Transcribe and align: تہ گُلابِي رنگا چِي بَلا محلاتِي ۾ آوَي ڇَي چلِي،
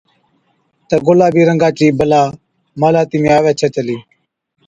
تہ 0.87 0.95
گُلابِي 1.05 1.41
رنگا 1.47 1.69
چِي 1.77 1.87
بَلا 1.97 2.21
محلاتِي 2.79 3.17
۾ 3.23 3.27
آوَي 3.37 3.51
ڇَي 3.59 3.67
چلِي، 3.73 3.97